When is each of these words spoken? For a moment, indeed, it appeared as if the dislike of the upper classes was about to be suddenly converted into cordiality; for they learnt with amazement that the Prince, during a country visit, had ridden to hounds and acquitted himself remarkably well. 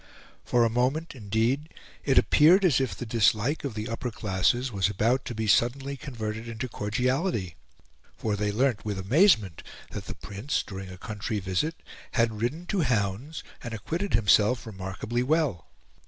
For 0.43 0.65
a 0.65 0.69
moment, 0.71 1.13
indeed, 1.13 1.71
it 2.03 2.17
appeared 2.17 2.65
as 2.65 2.81
if 2.81 2.95
the 2.95 3.05
dislike 3.05 3.63
of 3.63 3.75
the 3.75 3.87
upper 3.87 4.09
classes 4.09 4.71
was 4.71 4.89
about 4.89 5.25
to 5.25 5.35
be 5.35 5.45
suddenly 5.45 5.95
converted 5.95 6.47
into 6.47 6.67
cordiality; 6.67 7.55
for 8.17 8.35
they 8.35 8.51
learnt 8.51 8.83
with 8.83 8.97
amazement 8.97 9.61
that 9.91 10.05
the 10.07 10.15
Prince, 10.15 10.63
during 10.65 10.89
a 10.89 10.97
country 10.97 11.37
visit, 11.37 11.75
had 12.13 12.41
ridden 12.41 12.65
to 12.65 12.81
hounds 12.81 13.43
and 13.61 13.75
acquitted 13.75 14.15
himself 14.15 14.65
remarkably 14.65 15.21
well. 15.21 15.69